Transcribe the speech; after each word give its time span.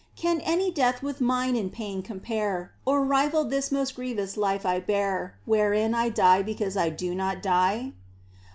Can 0.15 0.39
any 0.43 0.71
death 0.71 1.03
with 1.03 1.21
mine 1.21 1.55
in 1.55 1.69
pain 1.69 2.01
compare. 2.01 2.71
Or 2.85 3.05
rival 3.05 3.45
this 3.45 3.71
most 3.71 3.93
grievous 3.97 4.35
life 4.35 4.65
I 4.65 4.79
bear 4.79 5.37
Wherein 5.45 5.93
I 5.93 6.09
die 6.09 6.41
because 6.41 6.75
I 6.75 6.89
do 6.89 7.13
not 7.13 7.43
die 7.43 7.93